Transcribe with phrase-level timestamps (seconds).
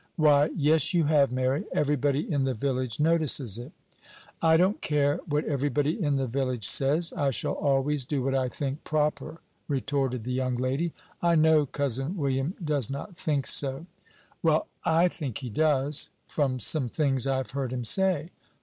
[0.15, 3.71] "Why, yes, you have, Mary; every body in the village notices it."
[4.41, 7.13] "I don't care what every body in the village says.
[7.13, 10.91] I shall always do what I think proper," retorted the young lady;
[11.21, 13.85] "I know Cousin William does not think so."
[14.41, 18.31] "Well, I think he does, from some things I have heard him say."